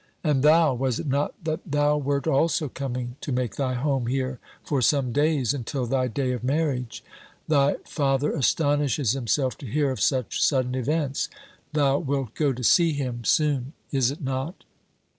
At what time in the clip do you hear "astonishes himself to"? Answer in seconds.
8.33-9.67